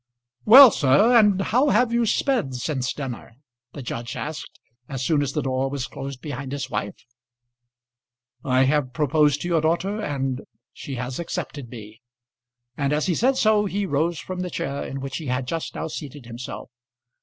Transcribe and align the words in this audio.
"Well, 0.45 0.71
sir! 0.71 1.15
and 1.15 1.39
how 1.39 1.69
have 1.69 1.93
you 1.93 2.07
sped 2.07 2.55
since 2.55 2.91
dinner?" 2.91 3.33
the 3.73 3.83
judge 3.83 4.15
asked 4.15 4.59
as 4.89 5.05
soon 5.05 5.21
as 5.21 5.33
the 5.33 5.43
door 5.43 5.69
was 5.69 5.85
closed 5.85 6.21
behind 6.23 6.53
his 6.53 6.71
wife. 6.71 7.05
"I 8.43 8.63
have 8.63 8.93
proposed 8.93 9.41
to 9.41 9.47
your 9.47 9.61
daughter 9.61 10.01
and 10.01 10.41
she 10.73 10.95
has 10.95 11.19
accepted 11.19 11.69
me." 11.69 12.01
And 12.75 12.93
as 12.93 13.05
he 13.05 13.13
said 13.13 13.37
so 13.37 13.65
he 13.65 13.85
rose 13.85 14.17
from 14.17 14.39
the 14.39 14.49
chair 14.49 14.83
in 14.83 15.01
which 15.01 15.17
he 15.17 15.27
had 15.27 15.45
just 15.45 15.75
now 15.75 15.85
seated 15.85 16.25
himself. 16.25 16.71